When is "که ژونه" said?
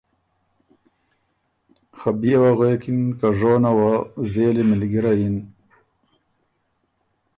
3.19-3.71